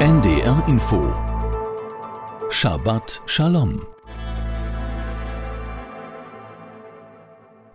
[0.00, 1.12] NDR Info
[2.48, 3.86] Shabbat Shalom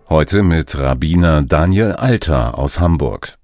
[0.10, 3.36] Heute mit Rabbiner Daniel Alter aus Hamburg.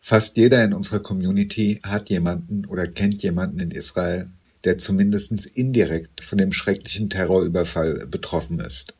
[0.00, 4.30] Fast jeder in unserer Community hat jemanden oder kennt jemanden in Israel,
[4.64, 8.94] der zumindest indirekt von dem schrecklichen Terrorüberfall betroffen ist.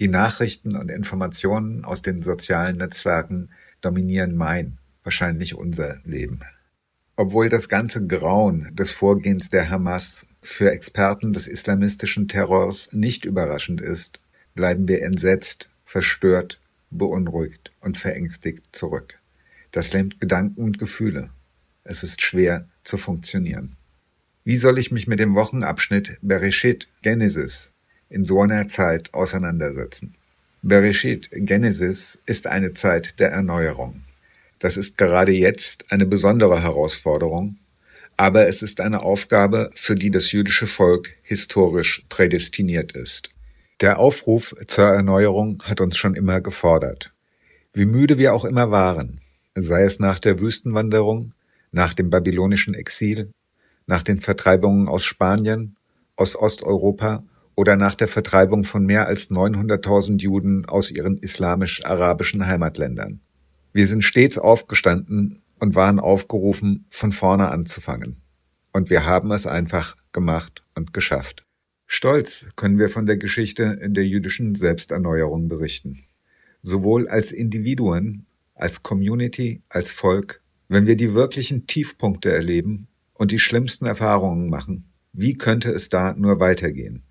[0.00, 3.48] Die Nachrichten und Informationen aus den sozialen Netzwerken
[3.80, 6.40] dominieren mein, wahrscheinlich unser Leben.
[7.16, 13.80] Obwohl das ganze Grauen des Vorgehens der Hamas für Experten des islamistischen Terrors nicht überraschend
[13.80, 14.20] ist,
[14.54, 16.60] bleiben wir entsetzt, verstört,
[16.90, 19.18] beunruhigt und verängstigt zurück.
[19.72, 21.30] Das lähmt Gedanken und Gefühle.
[21.84, 23.76] Es ist schwer zu funktionieren.
[24.44, 27.72] Wie soll ich mich mit dem Wochenabschnitt Bereshit Genesis
[28.10, 30.14] in so einer Zeit auseinandersetzen?
[30.62, 34.02] Bereshit Genesis ist eine Zeit der Erneuerung.
[34.66, 37.58] Das ist gerade jetzt eine besondere Herausforderung,
[38.16, 43.30] aber es ist eine Aufgabe, für die das jüdische Volk historisch prädestiniert ist.
[43.80, 47.12] Der Aufruf zur Erneuerung hat uns schon immer gefordert.
[47.74, 49.20] Wie müde wir auch immer waren,
[49.54, 51.32] sei es nach der Wüstenwanderung,
[51.70, 53.30] nach dem babylonischen Exil,
[53.86, 55.76] nach den Vertreibungen aus Spanien,
[56.16, 57.22] aus Osteuropa
[57.54, 63.20] oder nach der Vertreibung von mehr als 900.000 Juden aus ihren islamisch-arabischen Heimatländern.
[63.76, 68.22] Wir sind stets aufgestanden und waren aufgerufen, von vorne anzufangen.
[68.72, 71.44] Und wir haben es einfach gemacht und geschafft.
[71.86, 76.04] Stolz können wir von der Geschichte der jüdischen Selbsterneuerung berichten.
[76.62, 83.38] Sowohl als Individuen, als Community, als Volk, wenn wir die wirklichen Tiefpunkte erleben und die
[83.38, 87.02] schlimmsten Erfahrungen machen, wie könnte es da nur weitergehen?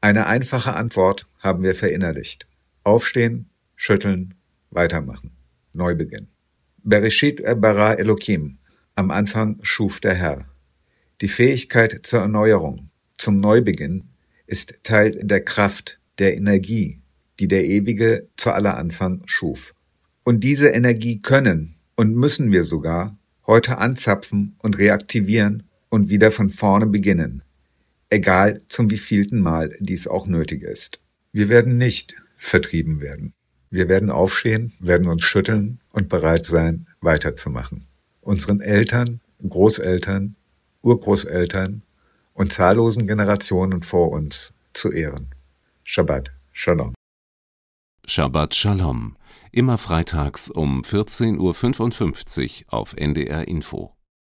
[0.00, 2.46] Eine einfache Antwort haben wir verinnerlicht.
[2.84, 4.34] Aufstehen, schütteln,
[4.70, 5.32] weitermachen.
[5.72, 6.28] Neubeginn.
[6.82, 8.58] Bereshit bara Elohim.
[8.94, 10.46] Am Anfang schuf der Herr.
[11.20, 14.04] Die Fähigkeit zur Erneuerung, zum Neubeginn,
[14.46, 17.00] ist Teil der Kraft, der Energie,
[17.38, 19.74] die der Ewige zu aller Anfang schuf.
[20.24, 23.16] Und diese Energie können und müssen wir sogar
[23.46, 27.42] heute anzapfen und reaktivieren und wieder von vorne beginnen,
[28.10, 31.00] egal zum wievielten Mal dies auch nötig ist.
[31.32, 33.34] Wir werden nicht vertrieben werden.
[33.72, 37.86] Wir werden aufstehen, werden uns schütteln und bereit sein, weiterzumachen.
[38.20, 40.36] Unseren Eltern, Großeltern,
[40.82, 41.80] Urgroßeltern
[42.34, 45.34] und zahllosen Generationen vor uns zu ehren.
[45.84, 46.92] Shabbat Shalom.
[48.06, 49.16] Shabbat Shalom.
[49.52, 53.96] Immer freitags um 14.55 Uhr auf NDR Info.